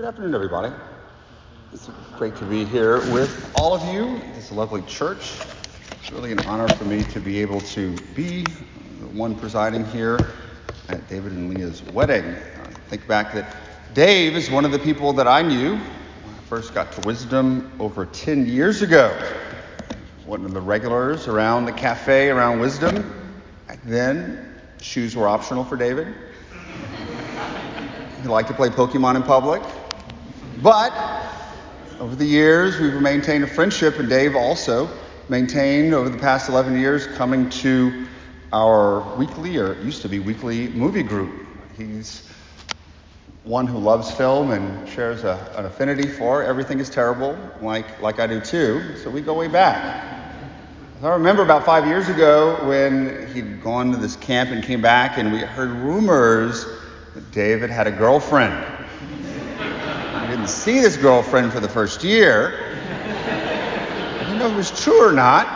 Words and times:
Good 0.00 0.08
afternoon, 0.08 0.34
everybody. 0.34 0.72
It's 1.74 1.90
great 2.16 2.34
to 2.36 2.46
be 2.46 2.64
here 2.64 3.00
with 3.12 3.52
all 3.54 3.74
of 3.74 3.94
you. 3.94 4.18
A 4.50 4.54
lovely 4.54 4.80
church. 4.86 5.36
It's 6.00 6.10
really 6.10 6.32
an 6.32 6.38
honor 6.46 6.70
for 6.70 6.86
me 6.86 7.02
to 7.04 7.20
be 7.20 7.38
able 7.42 7.60
to 7.60 7.94
be 8.14 8.44
the 8.44 9.08
one 9.08 9.34
presiding 9.34 9.84
here 9.84 10.30
at 10.88 11.06
David 11.10 11.32
and 11.32 11.54
Leah's 11.54 11.82
wedding. 11.82 12.24
I 12.24 12.70
think 12.88 13.06
back 13.06 13.34
that 13.34 13.54
Dave 13.92 14.36
is 14.36 14.50
one 14.50 14.64
of 14.64 14.72
the 14.72 14.78
people 14.78 15.12
that 15.12 15.28
I 15.28 15.42
knew 15.42 15.72
when 15.74 16.34
I 16.34 16.38
first 16.48 16.72
got 16.72 16.92
to 16.92 17.02
Wisdom 17.02 17.70
over 17.78 18.06
10 18.06 18.46
years 18.46 18.80
ago. 18.80 19.14
One 20.24 20.46
of 20.46 20.54
the 20.54 20.62
regulars 20.62 21.28
around 21.28 21.66
the 21.66 21.72
cafe 21.72 22.30
around 22.30 22.58
Wisdom. 22.58 23.04
Back 23.68 23.80
then, 23.84 24.62
shoes 24.80 25.14
were 25.14 25.28
optional 25.28 25.62
for 25.62 25.76
David. 25.76 26.08
He 28.22 28.28
liked 28.28 28.48
to 28.48 28.54
play 28.54 28.68
Pokemon 28.68 29.16
in 29.16 29.22
public. 29.22 29.62
But 30.58 30.92
over 32.00 32.14
the 32.16 32.24
years, 32.24 32.78
we've 32.78 33.00
maintained 33.00 33.44
a 33.44 33.46
friendship, 33.46 33.98
and 33.98 34.08
Dave 34.08 34.36
also 34.36 34.90
maintained 35.28 35.94
over 35.94 36.08
the 36.08 36.18
past 36.18 36.48
11 36.48 36.78
years 36.78 37.06
coming 37.06 37.48
to 37.50 38.06
our 38.52 39.16
weekly, 39.16 39.56
or 39.56 39.72
it 39.72 39.84
used 39.84 40.02
to 40.02 40.08
be 40.08 40.18
weekly, 40.18 40.68
movie 40.68 41.02
group. 41.02 41.46
He's 41.76 42.28
one 43.44 43.66
who 43.66 43.78
loves 43.78 44.10
film 44.10 44.50
and 44.50 44.86
shares 44.88 45.24
a, 45.24 45.52
an 45.56 45.64
affinity 45.64 46.06
for 46.06 46.42
everything 46.42 46.78
is 46.78 46.90
terrible, 46.90 47.38
like, 47.62 48.02
like 48.02 48.20
I 48.20 48.26
do 48.26 48.40
too. 48.40 48.96
So 48.96 49.08
we 49.08 49.22
go 49.22 49.34
way 49.34 49.48
back. 49.48 50.06
I 51.02 51.08
remember 51.08 51.42
about 51.42 51.64
five 51.64 51.86
years 51.86 52.10
ago 52.10 52.58
when 52.68 53.26
he'd 53.32 53.62
gone 53.62 53.92
to 53.92 53.96
this 53.96 54.16
camp 54.16 54.50
and 54.50 54.62
came 54.62 54.82
back, 54.82 55.16
and 55.16 55.32
we 55.32 55.38
heard 55.38 55.70
rumors 55.70 56.66
that 57.14 57.30
David 57.32 57.70
had 57.70 57.86
a 57.86 57.90
girlfriend. 57.90 58.79
I 60.50 60.52
see 60.52 60.80
this 60.80 60.96
girlfriend 60.96 61.52
for 61.52 61.60
the 61.60 61.68
first 61.68 62.02
year. 62.02 62.74
I 62.98 64.18
didn't 64.24 64.40
know 64.40 64.48
if 64.48 64.52
it 64.52 64.56
was 64.56 64.82
true 64.82 65.00
or 65.00 65.12
not. 65.12 65.46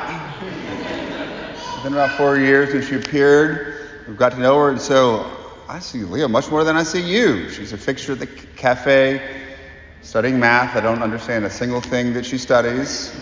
Then 1.83 1.95
about 1.95 2.17
four 2.17 2.39
years 2.39 2.73
when 2.73 2.81
she 2.81 2.95
appeared, 2.95 3.89
We've 4.07 4.17
got 4.17 4.31
to 4.33 4.39
know 4.39 4.57
her, 4.57 4.71
and 4.71 4.81
so 4.81 5.29
I 5.69 5.81
see 5.81 6.05
Leah 6.05 6.29
much 6.29 6.49
more 6.49 6.63
than 6.63 6.77
I 6.77 6.85
see 6.85 7.03
you. 7.03 7.51
She's 7.51 7.73
a 7.73 7.77
fixture 7.77 8.13
at 8.13 8.21
the 8.21 8.29
cafe, 8.29 9.21
studying 10.03 10.39
math. 10.39 10.77
I 10.77 10.81
don't 10.81 11.03
understand 11.03 11.45
a 11.45 11.51
single 11.51 11.81
thing 11.81 12.13
that 12.13 12.25
she 12.25 12.39
studies. 12.39 13.13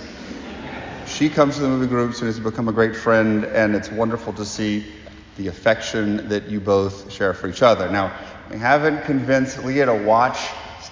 She 1.06 1.30
comes 1.30 1.54
to 1.54 1.62
the 1.62 1.68
movie 1.68 1.86
groups 1.86 2.18
and 2.18 2.26
has 2.26 2.38
become 2.38 2.68
a 2.68 2.72
great 2.72 2.94
friend, 2.94 3.46
and 3.46 3.74
it's 3.74 3.90
wonderful 3.90 4.34
to 4.34 4.44
see 4.44 4.92
the 5.38 5.48
affection 5.48 6.28
that 6.28 6.50
you 6.50 6.60
both 6.60 7.10
share 7.10 7.32
for 7.32 7.48
each 7.48 7.62
other. 7.62 7.90
Now, 7.90 8.14
we 8.50 8.58
haven't 8.58 9.04
convinced 9.04 9.64
Leah 9.64 9.86
to 9.86 9.94
watch 9.94 10.38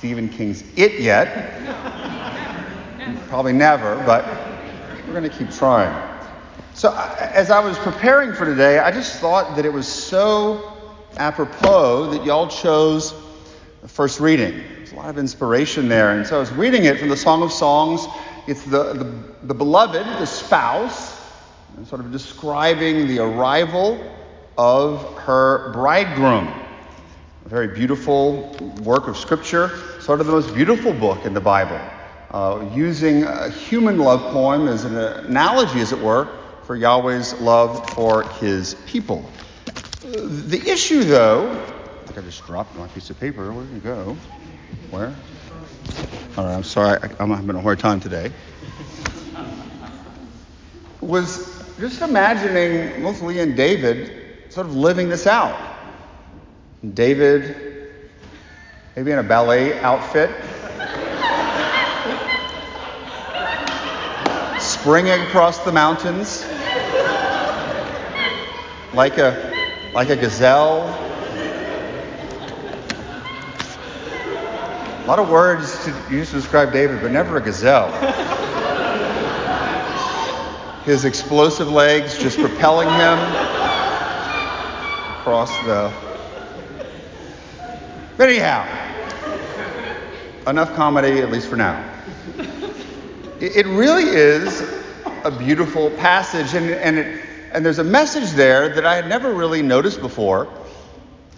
Stephen 0.01 0.31
King's 0.31 0.65
It 0.77 0.99
yet. 0.99 1.61
Probably 3.29 3.53
never, 3.53 3.97
but 4.07 4.25
we're 5.07 5.13
going 5.13 5.29
to 5.29 5.29
keep 5.29 5.51
trying. 5.51 5.95
So, 6.73 6.91
as 7.19 7.51
I 7.51 7.61
was 7.61 7.77
preparing 7.81 8.33
for 8.33 8.47
today, 8.47 8.79
I 8.79 8.91
just 8.93 9.21
thought 9.21 9.57
that 9.57 9.67
it 9.67 9.73
was 9.75 9.87
so 9.87 10.73
apropos 11.19 12.13
that 12.13 12.25
y'all 12.25 12.49
chose 12.49 13.13
the 13.83 13.89
first 13.89 14.21
reading. 14.21 14.63
There's 14.77 14.93
a 14.93 14.97
lot 14.97 15.11
of 15.11 15.19
inspiration 15.19 15.87
there. 15.87 16.17
And 16.17 16.27
so 16.27 16.39
I 16.39 16.41
was 16.41 16.51
reading 16.53 16.87
it 16.87 16.99
from 16.99 17.11
the 17.11 17.17
Song 17.19 17.43
of 17.43 17.53
Songs. 17.53 18.07
It's 18.47 18.65
the, 18.65 18.95
the, 18.95 19.25
the 19.49 19.55
beloved, 19.55 20.07
the 20.07 20.25
spouse, 20.25 21.21
sort 21.85 22.01
of 22.01 22.11
describing 22.11 23.07
the 23.07 23.19
arrival 23.19 24.03
of 24.57 25.05
her 25.19 25.71
bridegroom. 25.75 26.51
A 27.47 27.49
very 27.49 27.69
beautiful 27.69 28.55
work 28.83 29.09
of 29.09 29.17
Scripture, 29.17 29.71
sort 30.01 30.21
of 30.21 30.27
the 30.27 30.33
most 30.33 30.55
beautiful 30.55 30.93
book 30.93 31.25
in 31.25 31.33
the 31.33 31.41
Bible, 31.41 31.81
uh, 32.31 32.69
using 32.75 33.25
a 33.25 33.49
human 33.49 33.99
love 33.99 34.21
poem 34.33 34.69
as 34.69 34.85
an 34.85 34.97
analogy, 34.97 35.81
as 35.81 35.93
it 35.93 35.99
were, 35.99 36.29
for 36.65 36.77
Yahweh's 36.77 37.41
love 37.41 37.89
for 37.91 38.25
his 38.41 38.75
people. 38.87 39.29
The 40.03 40.63
issue, 40.67 41.03
though, 41.03 41.51
I 41.51 42.07
think 42.07 42.19
I 42.19 42.21
just 42.23 42.45
dropped 42.47 42.77
my 42.77 42.87
piece 42.89 43.11
of 43.11 43.19
paper. 43.19 43.51
Where 43.53 43.65
did 43.65 43.77
it 43.77 43.85
go? 43.85 44.17
Where? 44.91 45.15
All 46.37 46.45
right, 46.45 46.55
I'm 46.55 46.63
sorry. 46.63 46.99
I, 47.03 47.11
I'm 47.19 47.31
having 47.31 47.57
a 47.57 47.61
hard 47.61 47.79
time 47.79 48.01
today. 48.01 48.31
Was 51.01 51.65
just 51.81 52.03
imagining 52.03 53.03
both 53.03 53.23
mostly 53.23 53.41
and 53.41 53.57
David 53.57 54.53
sort 54.53 54.67
of 54.67 54.77
living 54.77 55.09
this 55.09 55.27
out. 55.27 55.70
David, 56.83 57.93
maybe 58.97 59.11
in 59.11 59.19
a 59.19 59.23
ballet 59.23 59.79
outfit, 59.81 60.31
springing 64.59 65.21
across 65.21 65.59
the 65.59 65.73
mountains 65.73 66.43
like 68.95 69.19
a, 69.19 69.91
like 69.95 70.09
a 70.09 70.17
gazelle. 70.17 70.89
A 74.97 75.07
lot 75.07 75.19
of 75.19 75.29
words 75.29 75.85
to 75.85 75.95
use 76.11 76.31
to 76.31 76.37
describe 76.37 76.73
David, 76.73 77.03
but 77.03 77.11
never 77.11 77.37
a 77.37 77.43
gazelle. 77.43 77.91
His 80.85 81.05
explosive 81.05 81.71
legs 81.71 82.17
just 82.17 82.39
propelling 82.39 82.89
him 82.89 83.19
across 85.19 85.51
the. 85.67 86.10
But 88.21 88.29
anyhow, 88.29 88.67
enough 90.47 90.75
comedy, 90.75 91.21
at 91.21 91.31
least 91.31 91.49
for 91.49 91.57
now. 91.57 91.83
It 93.41 93.65
really 93.65 94.05
is 94.05 94.61
a 95.25 95.31
beautiful 95.31 95.89
passage, 95.93 96.53
and, 96.53 96.69
and, 96.69 96.99
it, 96.99 97.25
and 97.55 97.65
there's 97.65 97.79
a 97.79 97.85
message 97.85 98.33
there 98.33 98.69
that 98.75 98.85
I 98.85 98.97
had 98.97 99.09
never 99.09 99.33
really 99.33 99.63
noticed 99.63 100.03
before, 100.03 100.53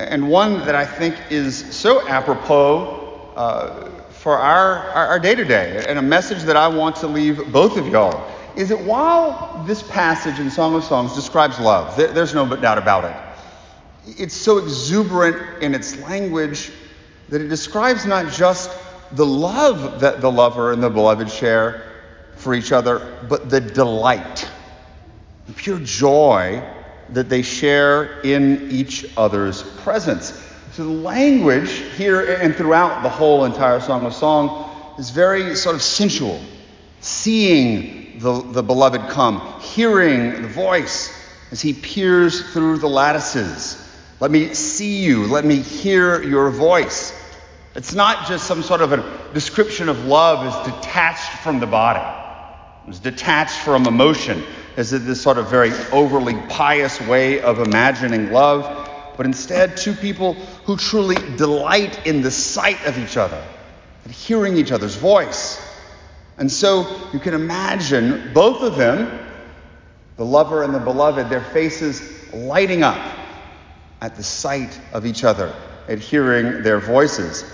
and 0.00 0.28
one 0.28 0.58
that 0.66 0.74
I 0.74 0.84
think 0.84 1.14
is 1.30 1.56
so 1.72 2.04
apropos 2.08 3.30
uh, 3.36 3.88
for 4.10 4.36
our 4.38 5.20
day 5.20 5.36
to 5.36 5.44
day, 5.44 5.84
and 5.88 6.00
a 6.00 6.02
message 6.02 6.42
that 6.42 6.56
I 6.56 6.66
want 6.66 6.96
to 6.96 7.06
leave 7.06 7.52
both 7.52 7.76
of 7.76 7.86
y'all. 7.86 8.28
Is 8.56 8.70
that 8.70 8.80
while 8.80 9.62
this 9.68 9.84
passage 9.84 10.40
in 10.40 10.50
Song 10.50 10.74
of 10.74 10.82
Songs 10.82 11.14
describes 11.14 11.60
love, 11.60 11.96
there's 11.96 12.34
no 12.34 12.44
doubt 12.56 12.78
about 12.78 13.04
it 13.04 13.31
it's 14.06 14.34
so 14.34 14.58
exuberant 14.58 15.62
in 15.62 15.74
its 15.74 15.96
language 15.98 16.72
that 17.28 17.40
it 17.40 17.48
describes 17.48 18.04
not 18.04 18.32
just 18.32 18.70
the 19.12 19.26
love 19.26 20.00
that 20.00 20.20
the 20.20 20.30
lover 20.30 20.72
and 20.72 20.82
the 20.82 20.90
beloved 20.90 21.30
share 21.30 21.84
for 22.36 22.54
each 22.54 22.72
other, 22.72 23.24
but 23.28 23.50
the 23.50 23.60
delight, 23.60 24.48
the 25.46 25.52
pure 25.52 25.78
joy 25.78 26.62
that 27.10 27.28
they 27.28 27.42
share 27.42 28.20
in 28.20 28.70
each 28.70 29.06
other's 29.16 29.62
presence. 29.62 30.42
So 30.72 30.84
the 30.84 30.90
language 30.90 31.70
here 31.96 32.36
and 32.36 32.54
throughout 32.54 33.02
the 33.02 33.08
whole 33.08 33.44
entire 33.44 33.80
Song 33.80 34.04
of 34.06 34.14
Song 34.14 34.94
is 34.98 35.10
very 35.10 35.54
sort 35.54 35.76
of 35.76 35.82
sensual. 35.82 36.40
Seeing 37.00 38.18
the, 38.18 38.42
the 38.42 38.62
beloved 38.62 39.10
come, 39.10 39.60
hearing 39.60 40.42
the 40.42 40.48
voice 40.48 41.12
as 41.50 41.60
he 41.60 41.74
peers 41.74 42.52
through 42.52 42.78
the 42.78 42.88
lattices 42.88 43.81
let 44.22 44.30
me 44.30 44.54
see 44.54 45.02
you. 45.02 45.26
Let 45.26 45.44
me 45.44 45.56
hear 45.56 46.22
your 46.22 46.48
voice. 46.50 47.12
It's 47.74 47.92
not 47.92 48.28
just 48.28 48.46
some 48.46 48.62
sort 48.62 48.80
of 48.80 48.92
a 48.92 49.32
description 49.34 49.88
of 49.88 50.04
love 50.04 50.46
as 50.46 50.72
detached 50.72 51.42
from 51.42 51.58
the 51.58 51.66
body, 51.66 52.06
it's 52.86 53.00
detached 53.00 53.58
from 53.64 53.84
emotion, 53.84 54.44
as 54.76 54.92
this 54.92 55.20
sort 55.20 55.38
of 55.38 55.50
very 55.50 55.72
overly 55.90 56.34
pious 56.48 57.00
way 57.00 57.40
of 57.40 57.58
imagining 57.58 58.30
love, 58.30 58.88
but 59.16 59.26
instead 59.26 59.76
two 59.76 59.92
people 59.92 60.34
who 60.66 60.76
truly 60.76 61.16
delight 61.36 62.06
in 62.06 62.22
the 62.22 62.30
sight 62.30 62.86
of 62.86 62.96
each 62.98 63.16
other 63.16 63.44
and 64.04 64.12
hearing 64.12 64.56
each 64.56 64.70
other's 64.70 64.94
voice. 64.94 65.60
And 66.38 66.48
so 66.48 66.86
you 67.12 67.18
can 67.18 67.34
imagine 67.34 68.30
both 68.32 68.62
of 68.62 68.76
them, 68.76 69.18
the 70.16 70.24
lover 70.24 70.62
and 70.62 70.72
the 70.72 70.78
beloved, 70.78 71.28
their 71.28 71.42
faces 71.42 72.32
lighting 72.32 72.84
up 72.84 73.11
at 74.02 74.16
the 74.16 74.22
sight 74.22 74.78
of 74.92 75.06
each 75.06 75.22
other, 75.22 75.54
at 75.88 76.00
hearing 76.00 76.62
their 76.64 76.80
voices. 76.80 77.44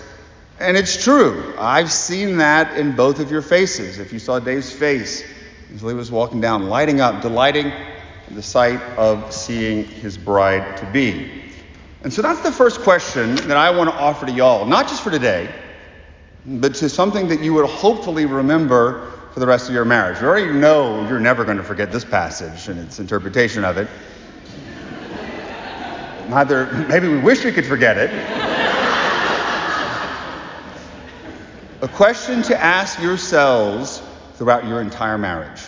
And 0.59 0.77
it's 0.77 1.05
true. 1.05 1.55
I've 1.59 1.93
seen 1.93 2.39
that 2.39 2.77
in 2.77 2.97
both 2.97 3.21
of 3.21 3.31
your 3.31 3.43
faces. 3.43 3.99
If 3.99 4.13
you 4.13 4.19
saw 4.19 4.41
Dave's 4.41 4.73
face 4.73 5.23
as 5.73 5.83
he 5.83 5.95
was 5.95 6.11
walking 6.11 6.41
down, 6.41 6.69
lighting 6.69 7.01
up, 7.01 7.21
delighting 7.21 7.71
in 8.29 8.35
the 8.35 8.43
sight 8.43 8.81
of 8.97 9.31
seeing 9.33 9.85
his 9.85 10.17
bride 10.17 10.79
to 10.79 10.87
be. 10.87 11.31
And 12.03 12.13
so 12.13 12.23
that's 12.23 12.41
the 12.41 12.51
first 12.51 12.81
question 12.81 13.35
that 13.35 13.57
I 13.59 13.71
want 13.71 13.91
to 13.91 13.97
offer 13.97 14.25
to 14.25 14.33
y'all, 14.33 14.65
not 14.65 14.89
just 14.89 15.03
for 15.03 15.11
today, 15.11 15.53
but 16.47 16.75
to 16.77 16.89
something 16.89 17.29
that 17.29 17.41
you 17.41 17.53
would 17.55 17.69
hopefully 17.69 18.25
remember 18.25 19.13
for 19.35 19.41
the 19.41 19.47
rest 19.47 19.69
of 19.69 19.75
your 19.75 19.85
marriage. 19.85 20.21
You 20.23 20.27
already 20.27 20.53
know 20.53 21.07
you're 21.09 21.21
never 21.21 21.45
going 21.45 21.59
to 21.59 21.63
forget 21.63 21.93
this 21.93 22.07
passage 22.07 22.69
and 22.69 22.81
its 22.81 22.99
interpretation 22.99 23.65
of 23.65 23.77
it. 23.77 23.89
Neither, 26.29 26.67
maybe 26.89 27.09
we 27.09 27.19
wish 27.19 27.43
we 27.43 27.53
could 27.53 27.65
forget 27.65 27.97
it. 27.97 28.11
A 31.81 31.89
question 31.89 32.43
to 32.43 32.61
ask 32.61 33.01
yourselves 33.01 34.03
throughout 34.35 34.67
your 34.67 34.83
entire 34.83 35.17
marriage. 35.17 35.63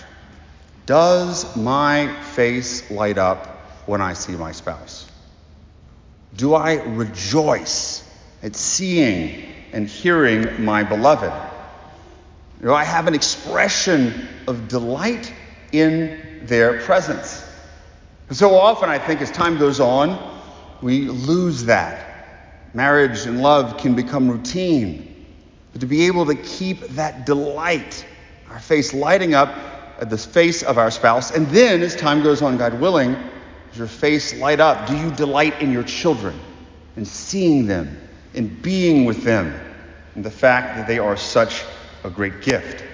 Does 0.85 1.57
my 1.57 2.13
face 2.35 2.91
light 2.91 3.17
up 3.17 3.47
when 3.87 4.03
I 4.03 4.13
see 4.13 4.33
my 4.33 4.53
spouse? 4.53 5.11
Do 6.37 6.55
I 6.55 6.83
rejoice 6.83 8.07
at 8.43 8.55
seeing 8.55 9.53
and 9.73 9.89
hearing 9.89 10.63
my 10.63 10.83
beloved? 10.83 11.33
Do 12.61 12.75
I 12.75 12.85
have 12.85 13.07
an 13.07 13.15
expression 13.15 14.29
of 14.47 14.69
delight 14.69 15.33
in 15.73 16.43
their 16.43 16.81
presence? 16.83 17.47
So 18.31 18.55
often, 18.55 18.91
I 18.91 18.99
think, 18.99 19.23
as 19.23 19.31
time 19.31 19.59
goes 19.59 19.81
on, 19.81 20.40
we 20.83 21.09
lose 21.09 21.65
that. 21.65 22.07
Marriage 22.75 23.27
and 23.27 23.43
love 23.43 23.77
can 23.79 23.95
become 23.95 24.31
routine. 24.31 25.27
But 25.73 25.81
to 25.81 25.87
be 25.87 26.07
able 26.07 26.27
to 26.27 26.35
keep 26.35 26.81
that 26.91 27.27
delight, 27.27 28.07
our 28.49 28.61
face 28.61 28.95
lighting 28.95 29.35
up 29.35 29.49
at 30.01 30.11
the 30.11 30.19
face 30.19 30.63
of 30.63 30.79
our 30.79 30.91
spouse, 30.91 31.31
and 31.31 31.47
then 31.49 31.83
as 31.83 31.95
time 31.95 32.23
goes 32.23 32.43
on, 32.43 32.57
God 32.57 32.81
willing, 32.81 33.13
does 33.71 33.79
your 33.79 33.87
face 33.87 34.35
light 34.35 34.61
up? 34.61 34.89
Do 34.89 34.97
you 34.97 35.11
delight 35.13 35.61
in 35.61 35.73
your 35.73 35.85
children, 35.85 36.39
in 36.97 37.05
seeing 37.05 37.67
them, 37.67 38.01
in 38.35 38.49
being 38.63 39.05
with 39.05 39.23
them, 39.23 39.59
and 40.15 40.25
the 40.25 40.31
fact 40.31 40.77
that 40.77 40.87
they 40.87 40.99
are 40.99 41.17
such 41.17 41.65
a 42.05 42.11
great 42.11 42.41
gift? 42.43 42.85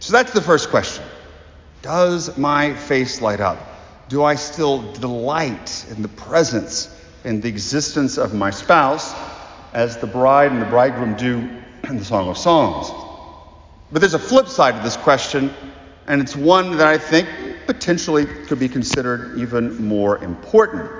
So 0.00 0.12
that's 0.12 0.32
the 0.32 0.40
first 0.40 0.70
question. 0.70 1.04
Does 1.82 2.36
my 2.38 2.74
face 2.74 3.20
light 3.20 3.40
up? 3.40 3.58
Do 4.08 4.22
I 4.22 4.36
still 4.36 4.92
delight 4.92 5.86
in 5.90 6.02
the 6.02 6.08
presence 6.08 6.94
and 7.28 7.42
the 7.42 7.48
existence 7.48 8.16
of 8.16 8.32
my 8.32 8.50
spouse 8.50 9.14
as 9.74 9.98
the 9.98 10.06
bride 10.06 10.50
and 10.50 10.62
the 10.62 10.66
bridegroom 10.66 11.14
do 11.14 11.46
in 11.86 11.98
the 11.98 12.04
Song 12.04 12.26
of 12.30 12.38
Songs? 12.38 12.90
But 13.92 14.00
there's 14.00 14.14
a 14.14 14.18
flip 14.18 14.48
side 14.48 14.76
to 14.76 14.82
this 14.82 14.96
question, 14.96 15.52
and 16.06 16.22
it's 16.22 16.34
one 16.34 16.78
that 16.78 16.86
I 16.86 16.96
think 16.96 17.28
potentially 17.66 18.24
could 18.24 18.58
be 18.58 18.68
considered 18.68 19.38
even 19.38 19.76
more 19.86 20.24
important. 20.24 20.90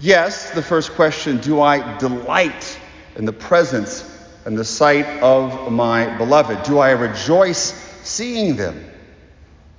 Yes, 0.00 0.50
the 0.52 0.62
first 0.62 0.92
question 0.92 1.36
do 1.36 1.60
I 1.60 1.98
delight 1.98 2.78
in 3.16 3.26
the 3.26 3.32
presence 3.32 4.08
and 4.46 4.56
the 4.56 4.64
sight 4.64 5.06
of 5.22 5.70
my 5.70 6.16
beloved? 6.16 6.62
Do 6.62 6.78
I 6.78 6.92
rejoice 6.92 7.74
seeing 8.04 8.56
them? 8.56 8.90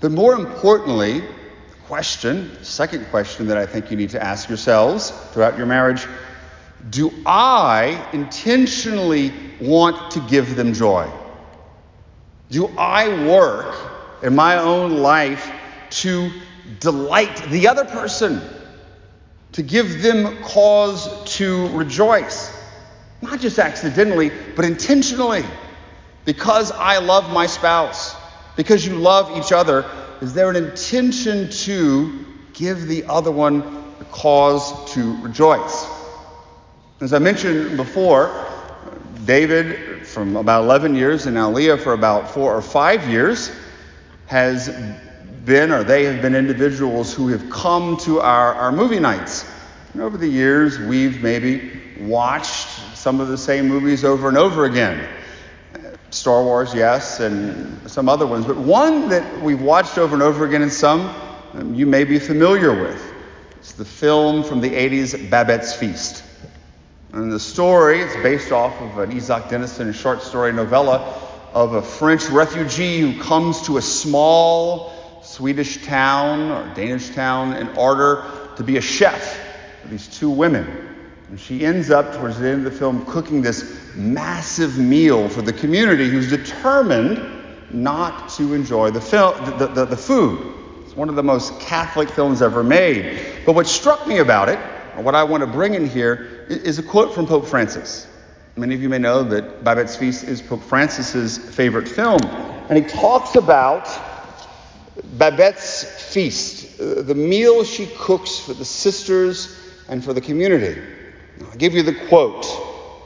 But 0.01 0.11
more 0.11 0.35
importantly, 0.35 1.23
question, 1.85 2.63
second 2.63 3.05
question 3.07 3.47
that 3.47 3.57
I 3.57 3.65
think 3.65 3.91
you 3.91 3.97
need 3.97 4.09
to 4.11 4.23
ask 4.23 4.49
yourselves 4.49 5.11
throughout 5.31 5.57
your 5.57 5.67
marriage 5.67 6.07
do 6.89 7.13
I 7.25 8.09
intentionally 8.11 9.31
want 9.61 10.11
to 10.11 10.19
give 10.27 10.55
them 10.55 10.73
joy? 10.73 11.09
Do 12.51 12.67
I 12.77 13.25
work 13.25 13.75
in 14.21 14.35
my 14.35 14.57
own 14.57 14.97
life 14.97 15.49
to 16.01 16.29
delight 16.79 17.41
the 17.49 17.67
other 17.67 17.85
person, 17.85 18.41
to 19.53 19.63
give 19.63 20.01
them 20.01 20.41
cause 20.43 21.07
to 21.37 21.69
rejoice? 21.69 22.53
Not 23.21 23.39
just 23.39 23.59
accidentally, 23.59 24.31
but 24.55 24.65
intentionally. 24.65 25.45
Because 26.25 26.71
I 26.71 26.99
love 26.99 27.31
my 27.31 27.47
spouse, 27.47 28.15
because 28.55 28.85
you 28.85 28.95
love 28.95 29.37
each 29.37 29.51
other, 29.51 29.85
is 30.23 30.33
there 30.33 30.49
an 30.49 30.55
intention 30.55 31.49
to 31.49 32.25
give 32.53 32.87
the 32.87 33.03
other 33.09 33.29
one 33.29 33.61
a 33.99 34.05
cause 34.05 34.93
to 34.93 35.21
rejoice? 35.21 35.85
As 37.01 37.11
I 37.11 37.19
mentioned 37.19 37.75
before, 37.75 38.31
David, 39.25 40.07
from 40.07 40.37
about 40.37 40.63
11 40.63 40.95
years, 40.95 41.25
and 41.25 41.35
now 41.35 41.51
Leah 41.51 41.77
for 41.77 41.91
about 41.91 42.31
four 42.31 42.55
or 42.55 42.61
five 42.61 43.05
years, 43.09 43.51
has 44.27 44.69
been, 45.43 45.73
or 45.73 45.83
they 45.83 46.05
have 46.05 46.21
been 46.21 46.35
individuals 46.35 47.13
who 47.13 47.27
have 47.27 47.49
come 47.49 47.97
to 47.97 48.21
our, 48.21 48.53
our 48.53 48.71
movie 48.71 48.99
nights. 49.01 49.43
And 49.91 50.01
over 50.01 50.15
the 50.15 50.29
years, 50.29 50.79
we've 50.79 51.21
maybe 51.21 51.81
watched 51.99 52.69
some 52.95 53.19
of 53.19 53.27
the 53.27 53.37
same 53.37 53.67
movies 53.67 54.05
over 54.05 54.29
and 54.29 54.37
over 54.37 54.63
again. 54.63 55.05
Star 56.13 56.43
Wars, 56.43 56.73
yes, 56.73 57.19
and 57.19 57.89
some 57.89 58.07
other 58.07 58.27
ones. 58.27 58.45
But 58.45 58.57
one 58.57 59.09
that 59.09 59.41
we've 59.41 59.61
watched 59.61 59.97
over 59.97 60.13
and 60.13 60.21
over 60.21 60.45
again, 60.45 60.61
and 60.61 60.71
some 60.71 61.13
um, 61.53 61.73
you 61.73 61.85
may 61.85 62.03
be 62.03 62.19
familiar 62.19 62.71
with. 62.73 63.03
It's 63.57 63.73
the 63.73 63.85
film 63.85 64.43
from 64.43 64.61
the 64.61 64.69
80s, 64.69 65.29
Babette's 65.29 65.73
Feast. 65.73 66.23
And 67.13 67.31
the 67.31 67.39
story 67.39 68.01
it's 68.01 68.15
based 68.17 68.51
off 68.51 68.79
of 68.81 68.97
an 68.97 69.15
Isak 69.15 69.45
Dinesen 69.45 69.93
short 69.93 70.21
story 70.21 70.51
novella 70.51 70.99
of 71.53 71.73
a 71.73 71.81
French 71.81 72.27
refugee 72.29 72.99
who 72.99 73.21
comes 73.21 73.61
to 73.67 73.77
a 73.77 73.81
small 73.81 75.21
Swedish 75.23 75.85
town 75.85 76.51
or 76.51 76.73
Danish 76.73 77.09
town 77.11 77.53
in 77.55 77.69
order 77.77 78.25
to 78.57 78.63
be 78.63 78.77
a 78.77 78.81
chef 78.81 79.39
for 79.81 79.87
these 79.87 80.07
two 80.07 80.29
women. 80.29 80.95
And 81.29 81.39
she 81.39 81.65
ends 81.65 81.89
up, 81.89 82.15
towards 82.15 82.39
the 82.39 82.49
end 82.49 82.65
of 82.65 82.73
the 82.73 82.77
film, 82.77 83.05
cooking 83.05 83.41
this 83.41 83.82
massive 83.95 84.77
meal 84.77 85.29
for 85.29 85.41
the 85.41 85.53
community 85.53 86.09
who's 86.09 86.29
determined 86.29 87.21
not 87.71 88.29
to 88.29 88.53
enjoy 88.53 88.91
the, 88.91 89.01
film, 89.01 89.35
the, 89.57 89.67
the, 89.67 89.85
the 89.85 89.97
food. 89.97 90.53
It's 90.85 90.95
one 90.95 91.09
of 91.09 91.15
the 91.15 91.23
most 91.23 91.59
Catholic 91.59 92.09
films 92.09 92.41
ever 92.41 92.63
made. 92.63 93.19
But 93.45 93.53
what 93.53 93.67
struck 93.67 94.05
me 94.07 94.19
about 94.19 94.49
it, 94.49 94.59
or 94.95 95.03
what 95.03 95.15
I 95.15 95.23
want 95.23 95.41
to 95.41 95.47
bring 95.47 95.73
in 95.73 95.87
here, 95.87 96.45
is 96.47 96.77
a 96.79 96.83
quote 96.83 97.15
from 97.15 97.25
Pope 97.25 97.47
Francis. 97.47 98.07
Many 98.55 98.75
of 98.75 98.81
you 98.81 98.89
may 98.89 98.99
know 98.99 99.23
that 99.23 99.63
Babette's 99.63 99.95
Feast 99.95 100.23
is 100.23 100.41
Pope 100.41 100.61
Francis's 100.61 101.37
favorite 101.37 101.87
film. 101.87 102.21
And 102.69 102.77
he 102.77 102.83
talks 102.83 103.35
about 103.35 103.89
Babette's 105.17 105.83
Feast, 106.13 106.79
uh, 106.79 107.01
the 107.01 107.15
meal 107.15 107.63
she 107.63 107.87
cooks 107.97 108.37
for 108.37 108.53
the 108.53 108.65
sisters 108.65 109.57
and 109.89 110.03
for 110.03 110.13
the 110.13 110.21
community. 110.21 110.79
I'll 111.41 111.57
give 111.57 111.73
you 111.73 111.81
the 111.81 111.95
quote 112.07 112.45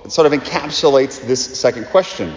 that 0.08 0.14
sort 0.14 0.32
of 0.32 0.40
encapsulates 0.40 1.22
this 1.28 1.60
second 1.60 1.86
question. 1.88 2.34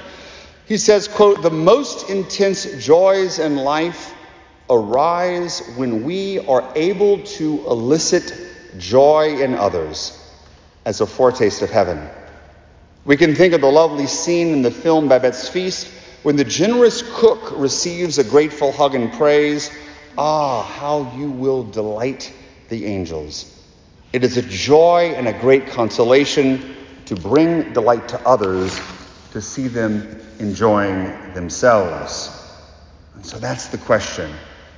He 0.67 0.77
says, 0.77 1.07
quote, 1.07 1.41
the 1.41 1.51
most 1.51 2.11
intense 2.11 2.65
joys 2.85 3.39
in 3.39 3.55
life 3.55 4.13
arise 4.69 5.63
when 5.77 6.03
we 6.03 6.41
are 6.49 6.69
able 6.75 7.23
to 7.23 7.65
elicit 7.69 8.35
joy 8.79 9.41
in 9.41 9.55
others 9.55 10.19
as 10.85 11.01
a 11.01 11.07
foretaste 11.07 11.63
of 11.63 11.71
heaven. 11.71 12.09
We 13.05 13.17
can 13.17 13.37
think 13.37 13.55
of 13.55 13.61
the 13.61 13.71
lovely 13.71 14.09
scene 14.09 14.49
in 14.49 14.63
the 14.63 14.71
film 14.73 15.09
Babette's 15.09 15.49
Feast 15.49 15.87
when 16.25 16.35
the 16.35 16.45
generous 16.45 17.05
cook 17.21 17.53
receives 17.57 18.19
a 18.19 18.25
grateful 18.25 18.73
hug 18.73 18.97
and 18.97 19.13
praise. 19.13 19.71
Ah, 20.19 20.65
how 20.65 21.13
you 21.17 21.31
will 21.31 21.63
delight 21.63 22.33
the 22.69 22.87
angels. 22.87 23.57
It 24.13 24.25
is 24.25 24.37
a 24.37 24.43
joy 24.43 25.15
and 25.17 25.29
a 25.29 25.39
great 25.39 25.69
consolation 25.69 26.77
to 27.11 27.17
bring 27.17 27.73
delight 27.73 28.07
to 28.07 28.21
others, 28.25 28.81
to 29.33 29.43
see 29.43 29.67
them 29.67 30.21
enjoying 30.39 31.35
themselves. 31.35 32.31
And 33.17 33.27
so 33.27 33.37
that's 33.37 33.67
the 33.67 33.79
question. 33.79 34.31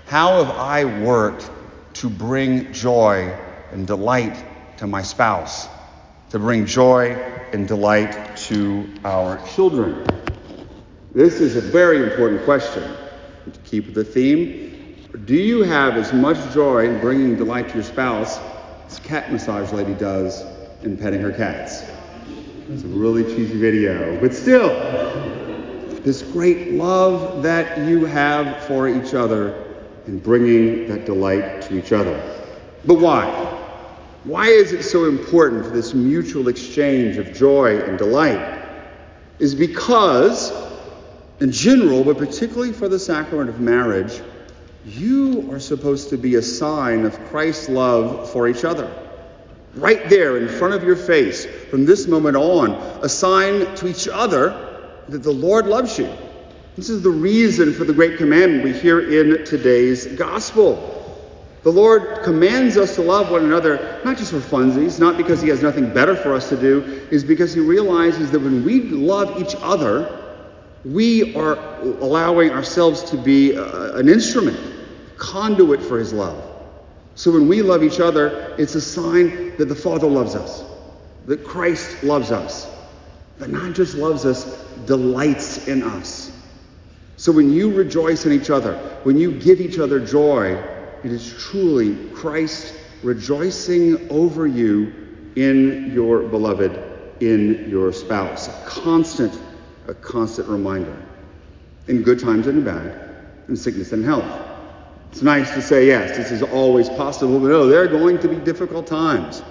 How 0.06 0.42
have 0.42 0.56
I 0.56 0.86
worked 1.04 1.50
to 2.00 2.08
bring 2.08 2.72
joy 2.72 3.38
and 3.70 3.86
delight 3.86 4.42
to 4.78 4.86
my 4.86 5.02
spouse, 5.02 5.68
to 6.30 6.38
bring 6.38 6.64
joy 6.64 7.12
and 7.52 7.68
delight 7.68 8.34
to 8.48 8.88
our 9.04 9.38
children? 9.48 10.06
This 11.14 11.38
is 11.38 11.56
a 11.56 11.60
very 11.60 12.02
important 12.02 12.46
question. 12.46 12.96
To 13.52 13.60
keep 13.66 13.92
the 13.92 14.04
theme, 14.04 14.96
do 15.26 15.34
you 15.34 15.64
have 15.64 15.98
as 15.98 16.14
much 16.14 16.38
joy 16.54 16.88
in 16.88 16.98
bringing 16.98 17.36
delight 17.36 17.68
to 17.68 17.74
your 17.74 17.84
spouse 17.84 18.38
as 18.86 18.98
cat 19.00 19.30
massage 19.30 19.70
lady 19.70 19.92
does 19.92 20.42
in 20.82 20.96
petting 20.96 21.20
her 21.20 21.32
cats. 21.32 21.82
It's 22.68 22.84
a 22.84 22.86
really 22.86 23.24
cheesy 23.24 23.58
video, 23.58 24.20
but 24.20 24.32
still, 24.32 24.68
this 26.04 26.22
great 26.22 26.72
love 26.74 27.42
that 27.42 27.88
you 27.88 28.04
have 28.04 28.64
for 28.66 28.88
each 28.88 29.14
other 29.14 29.64
and 30.06 30.22
bringing 30.22 30.86
that 30.86 31.04
delight 31.04 31.62
to 31.62 31.76
each 31.76 31.90
other. 31.90 32.14
But 32.84 33.00
why? 33.00 33.26
Why 34.22 34.46
is 34.46 34.72
it 34.72 34.84
so 34.84 35.06
important 35.06 35.64
for 35.64 35.72
this 35.72 35.92
mutual 35.92 36.46
exchange 36.46 37.16
of 37.16 37.34
joy 37.34 37.80
and 37.80 37.98
delight? 37.98 38.64
Is 39.40 39.56
because, 39.56 40.52
in 41.40 41.50
general, 41.50 42.04
but 42.04 42.16
particularly 42.16 42.72
for 42.72 42.88
the 42.88 42.98
sacrament 42.98 43.50
of 43.50 43.58
marriage, 43.58 44.22
you 44.86 45.50
are 45.52 45.58
supposed 45.58 46.10
to 46.10 46.16
be 46.16 46.36
a 46.36 46.42
sign 46.42 47.04
of 47.06 47.18
Christ's 47.26 47.68
love 47.68 48.30
for 48.30 48.46
each 48.46 48.64
other. 48.64 49.11
Right 49.74 50.08
there 50.10 50.36
in 50.36 50.48
front 50.48 50.74
of 50.74 50.84
your 50.84 50.96
face, 50.96 51.46
from 51.70 51.86
this 51.86 52.06
moment 52.06 52.36
on, 52.36 52.72
a 53.02 53.08
sign 53.08 53.74
to 53.76 53.88
each 53.88 54.06
other 54.06 54.84
that 55.08 55.22
the 55.22 55.32
Lord 55.32 55.66
loves 55.66 55.98
you. 55.98 56.12
This 56.76 56.90
is 56.90 57.02
the 57.02 57.10
reason 57.10 57.72
for 57.72 57.84
the 57.84 57.92
great 57.92 58.18
commandment 58.18 58.64
we 58.64 58.72
hear 58.72 59.00
in 59.00 59.44
today's 59.46 60.06
gospel. 60.06 60.98
The 61.62 61.70
Lord 61.70 62.22
commands 62.22 62.76
us 62.76 62.96
to 62.96 63.02
love 63.02 63.30
one 63.30 63.44
another, 63.44 64.00
not 64.04 64.18
just 64.18 64.32
for 64.32 64.40
funsies, 64.40 64.98
not 64.98 65.16
because 65.16 65.40
He 65.40 65.48
has 65.48 65.62
nothing 65.62 65.92
better 65.94 66.16
for 66.16 66.34
us 66.34 66.48
to 66.50 66.56
do, 66.56 67.06
is 67.10 67.24
because 67.24 67.54
He 67.54 67.60
realizes 67.60 68.30
that 68.32 68.40
when 68.40 68.64
we 68.64 68.82
love 68.82 69.40
each 69.40 69.54
other, 69.60 70.18
we 70.84 71.34
are 71.34 71.54
allowing 71.82 72.50
ourselves 72.50 73.04
to 73.04 73.16
be 73.16 73.52
a, 73.52 73.94
an 73.96 74.08
instrument, 74.08 74.58
conduit 75.16 75.80
for 75.80 75.98
His 75.98 76.12
love. 76.12 76.42
So 77.14 77.30
when 77.30 77.48
we 77.48 77.62
love 77.62 77.82
each 77.82 78.00
other, 78.00 78.54
it's 78.58 78.74
a 78.74 78.80
sign 78.80 79.56
that 79.56 79.66
the 79.66 79.74
Father 79.74 80.06
loves 80.06 80.34
us, 80.34 80.64
that 81.26 81.44
Christ 81.44 82.02
loves 82.02 82.30
us, 82.30 82.70
that 83.38 83.50
not 83.50 83.74
just 83.74 83.94
loves 83.94 84.24
us, 84.24 84.64
delights 84.86 85.68
in 85.68 85.82
us. 85.82 86.32
So 87.16 87.30
when 87.30 87.52
you 87.52 87.72
rejoice 87.72 88.24
in 88.26 88.32
each 88.32 88.50
other, 88.50 88.76
when 89.04 89.18
you 89.18 89.38
give 89.38 89.60
each 89.60 89.78
other 89.78 90.04
joy, 90.04 90.54
it 91.04 91.12
is 91.12 91.34
truly 91.38 91.96
Christ 92.10 92.74
rejoicing 93.02 94.10
over 94.10 94.46
you 94.46 95.30
in 95.36 95.92
your 95.92 96.22
beloved, 96.22 96.78
in 97.20 97.68
your 97.68 97.92
spouse. 97.92 98.48
A 98.48 98.64
constant, 98.66 99.38
a 99.88 99.94
constant 99.94 100.48
reminder. 100.48 100.96
In 101.88 102.02
good 102.02 102.20
times 102.20 102.46
and 102.46 102.58
in 102.58 102.64
bad, 102.64 103.16
in 103.48 103.56
sickness 103.56 103.92
and 103.92 104.04
health. 104.04 104.51
It's 105.12 105.20
nice 105.20 105.52
to 105.52 105.60
say, 105.60 105.88
yes, 105.88 106.16
this 106.16 106.30
is 106.30 106.42
always 106.42 106.88
possible, 106.88 107.38
but 107.38 107.48
no, 107.48 107.66
there 107.66 107.82
are 107.82 107.86
going 107.86 108.18
to 108.20 108.28
be 108.28 108.36
difficult 108.36 108.86
times. 108.86 109.42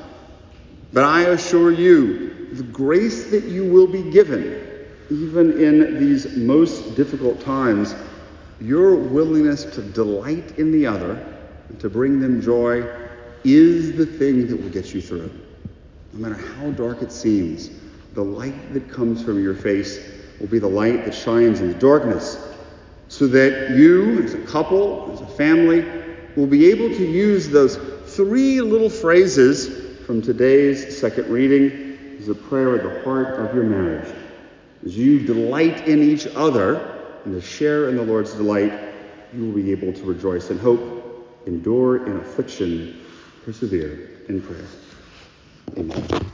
But 0.92 1.04
I 1.04 1.22
assure 1.30 1.72
you, 1.72 2.48
the 2.54 2.64
grace 2.64 3.30
that 3.30 3.44
you 3.44 3.72
will 3.72 3.86
be 3.86 4.10
given, 4.10 4.88
even 5.12 5.62
in 5.62 6.00
these 6.00 6.36
most 6.36 6.96
difficult 6.96 7.42
times, 7.42 7.94
your 8.60 8.96
willingness 8.96 9.66
to 9.76 9.84
delight 9.84 10.58
in 10.58 10.72
the 10.72 10.88
other 10.88 11.14
and 11.70 11.80
to 11.80 11.92
bring 11.92 12.20
them 12.20 12.42
joy 12.42 12.82
is 13.44 13.96
the 13.96 14.06
thing 14.06 14.48
that 14.48 14.60
will 14.60 14.70
get 14.70 14.96
you 14.96 15.02
through. 15.02 15.32
No 16.14 16.28
matter 16.28 16.44
how 16.56 16.72
dark 16.72 17.04
it 17.04 17.12
seems, 17.12 17.70
the 18.16 18.24
light 18.24 18.74
that 18.74 18.90
comes 18.90 19.24
from 19.24 19.42
your 19.42 19.56
face 19.56 20.00
will 20.40 20.48
be 20.48 20.60
the 20.60 20.68
light 20.68 21.06
that 21.06 21.14
shines 21.14 21.62
in 21.62 21.68
the 21.68 21.78
darkness, 21.78 22.51
so 23.12 23.28
that 23.28 23.72
you, 23.72 24.24
as 24.24 24.34
a 24.34 24.42
couple, 24.44 25.12
as 25.12 25.20
a 25.20 25.28
family, 25.36 25.86
will 26.38 26.48
be 26.48 26.72
able 26.72 26.88
to 26.88 27.06
use 27.06 27.50
those 27.50 27.76
three 28.06 28.62
little 28.62 28.90
phrases 28.90 30.00
from 30.06 30.22
today's 30.22 30.98
second 30.98 31.28
reading 31.28 32.18
as 32.18 32.30
a 32.30 32.34
prayer 32.34 32.74
at 32.74 32.84
the 32.84 33.04
heart 33.04 33.38
of 33.38 33.54
your 33.54 33.66
marriage. 33.66 34.08
As 34.86 34.98
you 34.98 35.20
delight 35.28 35.90
in 35.90 36.02
each 36.02 36.26
other 36.26 37.20
and 37.26 37.34
to 37.34 37.46
share 37.46 37.90
in 37.90 37.98
the 37.98 38.04
Lord's 38.04 38.32
delight, 38.32 38.72
you 39.34 39.44
will 39.44 39.62
be 39.62 39.74
able 39.74 39.92
to 39.92 40.04
rejoice 40.06 40.50
in 40.50 40.58
hope, 40.58 41.44
endure 41.48 42.08
in 42.08 42.16
affliction, 42.16 42.98
persevere 43.44 44.22
in 44.30 44.42
prayer. 44.42 44.68
Amen. 45.78 46.32